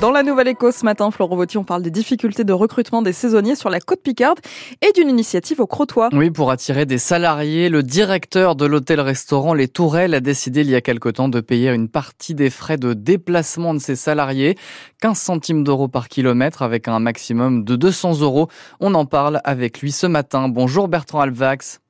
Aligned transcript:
Dans 0.00 0.10
la 0.10 0.24
Nouvelle 0.24 0.48
Éco 0.48 0.72
ce 0.72 0.84
matin, 0.84 1.12
Florent 1.12 1.36
Vautier, 1.36 1.56
on 1.56 1.62
parle 1.62 1.82
des 1.82 1.92
difficultés 1.92 2.42
de 2.42 2.52
recrutement 2.52 3.00
des 3.00 3.12
saisonniers 3.12 3.54
sur 3.54 3.70
la 3.70 3.78
côte 3.78 4.02
Picarde 4.02 4.40
et 4.82 4.90
d'une 4.90 5.08
initiative 5.08 5.60
au 5.60 5.68
Crotoy. 5.68 6.08
Oui, 6.12 6.32
pour 6.32 6.50
attirer 6.50 6.84
des 6.84 6.98
salariés, 6.98 7.68
le 7.68 7.84
directeur 7.84 8.56
de 8.56 8.66
l'hôtel-restaurant 8.66 9.54
Les 9.54 9.68
Tourelles 9.68 10.14
a 10.14 10.20
décidé 10.20 10.62
il 10.62 10.70
y 10.70 10.74
a 10.74 10.80
quelque 10.80 11.08
temps 11.10 11.28
de 11.28 11.40
payer 11.40 11.70
une 11.70 11.88
partie 11.88 12.34
des 12.34 12.50
frais 12.50 12.76
de 12.76 12.92
déplacement 12.92 13.72
de 13.72 13.78
ses 13.78 13.94
salariés, 13.94 14.56
15 15.00 15.16
centimes 15.16 15.62
d'euros 15.62 15.86
par 15.86 16.08
kilomètre 16.08 16.62
avec 16.62 16.88
un 16.88 16.98
maximum 16.98 17.62
de 17.62 17.76
200 17.76 18.20
euros. 18.20 18.48
On 18.80 18.94
en 18.94 19.06
parle 19.06 19.40
avec 19.44 19.80
lui 19.80 19.92
ce 19.92 20.08
matin. 20.08 20.48
Bonjour 20.48 20.88
Bertrand 20.88 21.20
Alvax. 21.20 21.80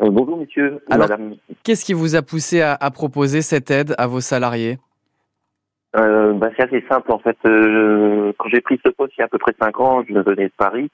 Euh, 0.00 0.10
bonjour 0.10 0.38
monsieur, 0.38 0.80
Alors, 0.88 1.08
madame. 1.08 1.34
Qu'est-ce 1.64 1.84
qui 1.84 1.92
vous 1.92 2.14
a 2.14 2.22
poussé 2.22 2.60
à, 2.60 2.78
à 2.80 2.90
proposer 2.92 3.42
cette 3.42 3.72
aide 3.72 3.96
à 3.98 4.06
vos 4.06 4.20
salariés? 4.20 4.78
Euh, 5.96 6.34
bah, 6.34 6.50
c'est 6.56 6.64
assez 6.64 6.84
simple 6.88 7.12
en 7.12 7.18
fait. 7.18 7.36
Euh, 7.46 8.32
quand 8.38 8.48
j'ai 8.48 8.60
pris 8.60 8.80
ce 8.84 8.90
poste 8.90 9.12
il 9.16 9.20
y 9.20 9.22
a 9.22 9.26
à 9.26 9.28
peu 9.28 9.38
près 9.38 9.54
5 9.60 9.80
ans, 9.80 10.04
je 10.08 10.14
venais 10.14 10.46
de 10.46 10.52
Paris. 10.56 10.90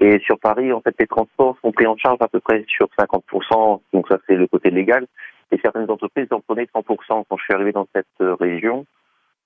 Et 0.00 0.18
sur 0.20 0.38
Paris, 0.38 0.72
en 0.72 0.80
fait, 0.80 0.94
les 0.98 1.06
transports 1.06 1.56
sont 1.62 1.72
pris 1.72 1.86
en 1.86 1.96
charge 1.96 2.18
à 2.20 2.28
peu 2.28 2.40
près 2.40 2.64
sur 2.66 2.88
50%. 2.98 3.80
Donc 3.92 4.08
ça, 4.08 4.18
c'est 4.26 4.34
le 4.34 4.46
côté 4.46 4.70
légal. 4.70 5.06
Et 5.52 5.58
certaines 5.58 5.90
entreprises 5.90 6.26
en 6.32 6.40
prenaient 6.40 6.68
100%. 6.74 7.24
Quand 7.28 7.36
je 7.36 7.44
suis 7.44 7.54
arrivé 7.54 7.72
dans 7.72 7.86
cette 7.94 8.06
euh, 8.20 8.34
région, 8.34 8.86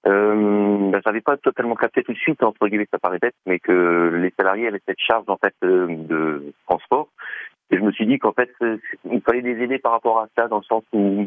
euh, 0.06 0.90
bah, 0.90 1.00
j'avais 1.04 1.20
pas 1.20 1.36
totalement 1.36 1.74
capté 1.74 2.02
tout 2.02 2.12
de 2.12 2.18
suite, 2.18 2.42
entre 2.42 2.66
guillemets, 2.68 2.88
ça 2.90 2.98
paraît 2.98 3.18
bête, 3.18 3.34
mais 3.46 3.58
que 3.58 4.12
les 4.14 4.32
salariés 4.38 4.68
avaient 4.68 4.80
cette 4.86 5.00
charge 5.00 5.24
en 5.28 5.36
fait 5.36 5.54
euh, 5.64 5.86
de 5.88 6.52
transport. 6.66 7.08
Et 7.70 7.76
je 7.76 7.82
me 7.82 7.92
suis 7.92 8.06
dit 8.06 8.18
qu'en 8.18 8.32
fait, 8.32 8.50
euh, 8.62 8.78
il 9.10 9.20
fallait 9.20 9.42
les 9.42 9.62
aider 9.62 9.78
par 9.78 9.92
rapport 9.92 10.20
à 10.20 10.28
ça, 10.36 10.48
dans 10.48 10.58
le 10.58 10.64
sens 10.64 10.84
où 10.92 11.26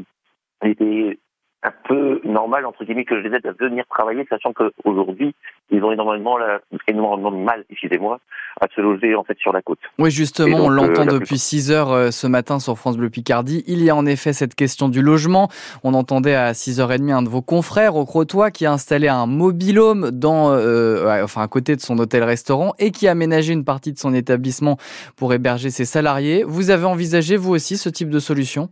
il 0.63 0.69
était 0.69 1.19
un 1.63 1.71
peu 1.87 2.19
normal, 2.23 2.65
entre 2.65 2.83
guillemets, 2.83 3.05
que 3.05 3.21
je 3.21 3.27
les 3.27 3.35
aide 3.35 3.45
à 3.45 3.51
venir 3.51 3.83
travailler, 3.89 4.25
sachant 4.29 4.51
qu'aujourd'hui, 4.51 5.35
ils 5.69 5.83
ont 5.83 5.91
énormément, 5.91 6.37
la- 6.37 6.59
énormément 6.87 7.31
de 7.31 7.37
mal, 7.37 7.63
excusez-moi, 7.69 8.19
à 8.59 8.65
se 8.75 8.81
loger, 8.81 9.13
en 9.15 9.23
fait, 9.23 9.37
sur 9.37 9.53
la 9.53 9.61
côte. 9.61 9.77
Oui, 9.99 10.09
justement, 10.09 10.57
donc, 10.57 10.65
on 10.67 10.69
l'entend 10.69 11.01
euh, 11.03 11.05
la 11.05 11.11
depuis 11.13 11.37
6 11.37 11.71
heures 11.71 11.91
euh, 11.91 12.09
ce 12.11 12.25
matin 12.25 12.59
sur 12.59 12.77
France 12.79 12.97
Bleu 12.97 13.09
Picardie. 13.11 13.63
Il 13.67 13.83
y 13.83 13.89
a 13.91 13.95
en 13.95 14.05
effet 14.07 14.33
cette 14.33 14.55
question 14.55 14.89
du 14.89 15.01
logement. 15.03 15.49
On 15.83 15.93
entendait 15.93 16.33
à 16.35 16.51
6h30 16.53 17.11
un 17.13 17.21
de 17.21 17.29
vos 17.29 17.41
confrères 17.43 17.95
au 17.95 18.05
Crotoy 18.05 18.51
qui 18.51 18.65
a 18.65 18.71
installé 18.73 19.07
un 19.07 19.27
mobilhome 19.27 20.09
dans, 20.11 20.51
euh, 20.53 21.05
ouais, 21.05 21.21
enfin, 21.21 21.43
à 21.43 21.47
côté 21.47 21.75
de 21.75 21.81
son 21.81 21.97
hôtel-restaurant 21.99 22.73
et 22.79 22.89
qui 22.91 23.07
a 23.07 23.11
aménagé 23.11 23.53
une 23.53 23.65
partie 23.65 23.93
de 23.93 23.99
son 23.99 24.13
établissement 24.15 24.77
pour 25.15 25.31
héberger 25.33 25.69
ses 25.69 25.85
salariés. 25.85 26.43
Vous 26.43 26.71
avez 26.71 26.85
envisagé, 26.85 27.37
vous 27.37 27.53
aussi, 27.53 27.77
ce 27.77 27.87
type 27.89 28.09
de 28.09 28.19
solution? 28.19 28.69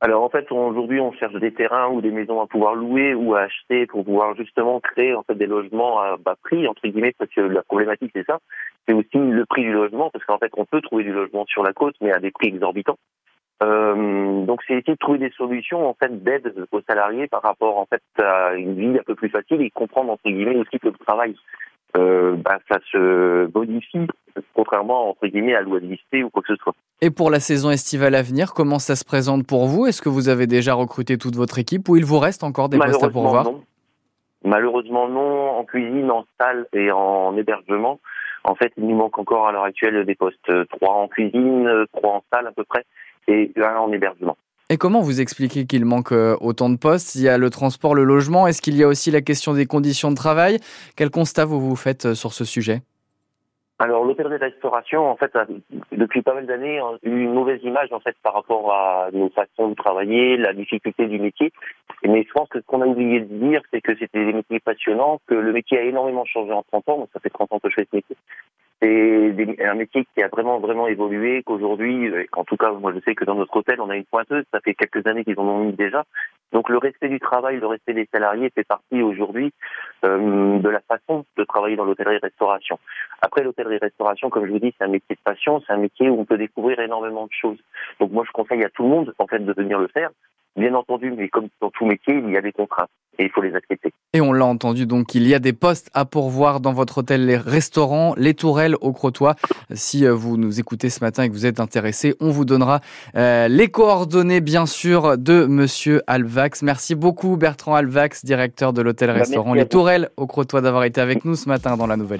Alors, 0.00 0.22
en 0.22 0.28
fait, 0.28 0.50
aujourd'hui, 0.52 1.00
on 1.00 1.12
cherche 1.12 1.34
des 1.34 1.52
terrains 1.52 1.88
ou 1.88 2.00
des 2.00 2.12
maisons 2.12 2.40
à 2.40 2.46
pouvoir 2.46 2.76
louer 2.76 3.14
ou 3.14 3.34
à 3.34 3.40
acheter 3.40 3.86
pour 3.86 4.04
pouvoir 4.04 4.36
justement 4.36 4.78
créer, 4.78 5.14
en 5.14 5.24
fait, 5.24 5.34
des 5.34 5.46
logements 5.46 6.00
à 6.00 6.16
bas 6.16 6.36
prix, 6.40 6.68
entre 6.68 6.86
guillemets, 6.86 7.14
parce 7.18 7.32
que 7.32 7.40
la 7.40 7.62
problématique, 7.62 8.12
c'est 8.14 8.26
ça. 8.26 8.38
C'est 8.86 8.94
aussi 8.94 9.18
le 9.18 9.44
prix 9.44 9.62
du 9.62 9.72
logement, 9.72 10.10
parce 10.10 10.24
qu'en 10.24 10.38
fait, 10.38 10.52
on 10.56 10.64
peut 10.64 10.80
trouver 10.80 11.02
du 11.02 11.12
logement 11.12 11.44
sur 11.46 11.64
la 11.64 11.72
côte, 11.72 11.96
mais 12.00 12.12
à 12.12 12.20
des 12.20 12.30
prix 12.30 12.48
exorbitants. 12.48 12.98
Euh, 13.60 14.44
donc 14.44 14.62
c'est 14.66 14.74
essayer 14.74 14.92
de 14.92 14.98
trouver 14.98 15.18
des 15.18 15.32
solutions 15.36 15.88
en 15.88 15.94
fait 15.94 16.22
d'aide 16.22 16.54
aux 16.70 16.80
salariés 16.82 17.26
par 17.26 17.42
rapport 17.42 17.78
en 17.78 17.86
fait 17.86 18.02
à 18.22 18.54
une 18.54 18.74
vie 18.74 18.96
un 18.96 19.02
peu 19.02 19.16
plus 19.16 19.30
facile 19.30 19.60
et 19.62 19.70
comprendre 19.70 20.12
entre 20.12 20.22
guillemets 20.30 20.54
aussi 20.54 20.78
que 20.78 20.86
le 20.86 20.92
travail 20.92 21.34
euh, 21.98 22.36
bah, 22.36 22.58
ça 22.68 22.78
se 22.92 23.46
bonifie 23.46 24.06
contrairement 24.54 25.10
entre 25.10 25.26
guillemets 25.26 25.54
à 25.54 25.62
ou 25.62 26.30
quoi 26.30 26.42
que 26.42 26.54
ce 26.54 26.56
soit. 26.62 26.74
Et 27.00 27.10
pour 27.10 27.30
la 27.30 27.40
saison 27.40 27.70
estivale 27.70 28.14
à 28.14 28.22
venir, 28.22 28.54
comment 28.54 28.78
ça 28.78 28.96
se 28.96 29.04
présente 29.04 29.46
pour 29.46 29.66
vous? 29.66 29.86
Est-ce 29.86 30.02
que 30.02 30.08
vous 30.08 30.28
avez 30.28 30.46
déjà 30.46 30.74
recruté 30.74 31.18
toute 31.18 31.36
votre 31.36 31.58
équipe 31.58 31.88
ou 31.88 31.96
il 31.96 32.04
vous 32.04 32.18
reste 32.18 32.44
encore 32.44 32.68
des 32.68 32.78
postes 32.78 33.02
à 33.02 33.08
pourvoir? 33.10 33.44
non. 33.44 33.62
Malheureusement 34.44 35.08
non. 35.08 35.50
En 35.58 35.64
cuisine, 35.64 36.10
en 36.10 36.24
salle 36.40 36.66
et 36.72 36.90
en 36.92 37.36
hébergement. 37.36 37.98
En 38.44 38.54
fait, 38.54 38.72
il 38.76 38.86
nous 38.86 38.96
manque 38.96 39.18
encore 39.18 39.48
à 39.48 39.52
l'heure 39.52 39.64
actuelle 39.64 40.04
des 40.04 40.14
postes. 40.14 40.48
euh, 40.48 40.64
Trois 40.70 40.94
en 40.94 41.08
cuisine, 41.08 41.66
euh, 41.66 41.86
trois 41.92 42.14
en 42.14 42.22
salle 42.32 42.46
à 42.46 42.52
peu 42.52 42.64
près, 42.64 42.84
et 43.26 43.52
un 43.56 43.76
en 43.76 43.92
hébergement. 43.92 44.36
Et 44.70 44.76
comment 44.76 45.00
vous 45.00 45.22
expliquez 45.22 45.64
qu'il 45.64 45.86
manque 45.86 46.12
euh, 46.12 46.36
autant 46.42 46.68
de 46.68 46.76
postes? 46.76 47.14
Il 47.14 47.22
y 47.22 47.28
a 47.28 47.38
le 47.38 47.48
transport, 47.48 47.94
le 47.94 48.04
logement. 48.04 48.46
Est-ce 48.46 48.60
qu'il 48.60 48.76
y 48.76 48.82
a 48.82 48.86
aussi 48.86 49.10
la 49.10 49.22
question 49.22 49.54
des 49.54 49.64
conditions 49.64 50.10
de 50.10 50.16
travail? 50.16 50.58
Quel 50.94 51.08
constat 51.08 51.46
vous 51.46 51.58
vous 51.58 51.74
faites 51.74 52.04
euh, 52.04 52.14
sur 52.14 52.34
ce 52.34 52.44
sujet? 52.44 52.82
Alors 53.78 54.04
l'hôtellerie-restauration, 54.04 55.08
en 55.08 55.16
fait, 55.16 55.34
a, 55.36 55.46
depuis 55.92 56.20
pas 56.20 56.34
mal 56.34 56.44
d'années, 56.44 56.80
eu 57.02 57.22
une 57.22 57.32
mauvaise 57.32 57.60
image 57.62 57.92
en 57.92 58.00
fait 58.00 58.16
par 58.22 58.34
rapport 58.34 58.70
à 58.74 59.08
nos 59.12 59.30
façons 59.30 59.68
de 59.68 59.74
travailler, 59.74 60.36
la 60.36 60.52
difficulté 60.52 61.06
du 61.06 61.18
métier. 61.18 61.50
Mais 62.02 62.24
je 62.24 62.32
pense 62.32 62.48
que 62.48 62.60
ce 62.60 62.66
qu'on 62.66 62.82
a 62.82 62.86
oublié 62.86 63.20
de 63.20 63.38
dire, 63.38 63.62
c'est 63.72 63.80
que 63.80 63.96
c'était 63.96 64.26
des 64.26 64.32
métiers 64.32 64.60
passionnants, 64.60 65.20
que 65.28 65.34
le 65.34 65.52
métier 65.52 65.78
a 65.78 65.82
énormément 65.82 66.24
changé 66.26 66.52
en 66.52 66.64
30 66.64 66.88
ans. 66.88 66.98
Moi, 66.98 67.08
ça 67.14 67.20
fait 67.20 67.30
30 67.30 67.52
ans 67.52 67.58
que 67.60 67.70
je 67.70 67.76
fais 67.76 67.88
ce 67.90 67.96
métier. 67.96 68.16
C'est 68.80 69.64
un 69.64 69.74
métier 69.74 70.06
qui 70.14 70.22
a 70.22 70.28
vraiment 70.28 70.60
vraiment 70.60 70.86
évolué. 70.86 71.42
Qu'aujourd'hui, 71.42 72.08
euh, 72.08 72.24
en 72.32 72.44
tout 72.44 72.56
cas, 72.56 72.70
moi 72.72 72.92
je 72.94 73.00
sais 73.00 73.14
que 73.14 73.24
dans 73.24 73.34
notre 73.34 73.56
hôtel, 73.56 73.80
on 73.80 73.90
a 73.90 73.96
une 73.96 74.04
pointeuse. 74.04 74.44
Ça 74.52 74.60
fait 74.60 74.74
quelques 74.74 75.06
années 75.06 75.24
qu'ils 75.24 75.38
en 75.40 75.44
ont 75.44 75.64
mis 75.64 75.72
déjà. 75.72 76.04
Donc 76.52 76.68
le 76.68 76.78
respect 76.78 77.08
du 77.08 77.18
travail, 77.18 77.58
le 77.58 77.66
respect 77.66 77.92
des 77.92 78.08
salariés 78.12 78.50
fait 78.54 78.64
partie 78.64 79.02
aujourd'hui 79.02 79.52
euh, 80.04 80.58
de 80.58 80.68
la 80.68 80.80
façon 80.80 81.24
de 81.36 81.44
travailler 81.44 81.76
dans 81.76 81.84
l'hôtellerie-restauration. 81.84 82.78
Après, 83.20 83.42
l'hôtellerie-restauration, 83.42 84.30
comme 84.30 84.46
je 84.46 84.52
vous 84.52 84.58
dis, 84.58 84.74
c'est 84.78 84.84
un 84.84 84.88
métier 84.88 85.16
de 85.16 85.20
passion, 85.22 85.60
c'est 85.66 85.72
un 85.72 85.78
métier 85.78 86.08
où 86.08 86.20
on 86.20 86.24
peut 86.24 86.38
découvrir 86.38 86.78
énormément 86.80 87.26
de 87.26 87.32
choses. 87.32 87.58
Donc 88.00 88.12
moi, 88.12 88.24
je 88.26 88.32
conseille 88.32 88.64
à 88.64 88.70
tout 88.70 88.84
le 88.84 88.88
monde, 88.88 89.14
en 89.18 89.26
fait, 89.26 89.40
de 89.40 89.52
venir 89.52 89.78
le 89.78 89.88
faire. 89.88 90.10
Bien 90.58 90.74
entendu, 90.74 91.12
mais 91.16 91.28
comme 91.28 91.48
dans 91.60 91.70
tout 91.70 91.86
métier, 91.86 92.14
il 92.14 92.30
y 92.30 92.36
a 92.36 92.42
des 92.42 92.52
contraintes 92.52 92.90
et 93.18 93.24
il 93.24 93.30
faut 93.30 93.42
les 93.42 93.54
accepter. 93.54 93.92
Et 94.12 94.20
on 94.20 94.32
l'a 94.32 94.46
entendu, 94.46 94.86
donc 94.86 95.14
il 95.14 95.26
y 95.26 95.34
a 95.34 95.38
des 95.38 95.52
postes 95.52 95.90
à 95.92 96.04
pourvoir 96.04 96.60
dans 96.60 96.72
votre 96.72 96.98
hôtel, 96.98 97.26
les 97.26 97.36
restaurants, 97.36 98.14
les 98.16 98.34
tourelles 98.34 98.74
au 98.80 98.92
Crotoy. 98.92 99.34
Si 99.72 100.06
euh, 100.06 100.14
vous 100.14 100.36
nous 100.36 100.60
écoutez 100.60 100.88
ce 100.88 101.04
matin 101.04 101.24
et 101.24 101.28
que 101.28 101.34
vous 101.34 101.46
êtes 101.46 101.60
intéressé, 101.60 102.14
on 102.20 102.30
vous 102.30 102.44
donnera 102.44 102.80
euh, 103.16 103.48
les 103.48 103.68
coordonnées, 103.68 104.40
bien 104.40 104.66
sûr, 104.66 105.18
de 105.18 105.44
Monsieur 105.44 106.02
Alvax. 106.06 106.62
Merci 106.62 106.94
beaucoup, 106.94 107.36
Bertrand 107.36 107.74
Alvax, 107.74 108.24
directeur 108.24 108.72
de 108.72 108.82
l'hôtel-restaurant 108.82 109.50
Bah, 109.52 109.58
Les. 109.58 109.68
Tourelles 109.68 110.08
au 110.16 110.26
Crotoy, 110.26 110.62
d'avoir 110.62 110.84
été 110.84 111.00
avec 111.00 111.24
nous 111.24 111.34
ce 111.34 111.48
matin 111.48 111.76
dans 111.76 111.86
la 111.86 111.96
nouvelle. 111.96 112.16